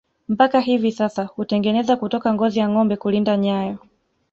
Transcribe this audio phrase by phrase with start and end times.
[0.27, 3.77] Mpaka hivi sasa hutengeneza kutoka ngozi ya ngombe kulinda nyayo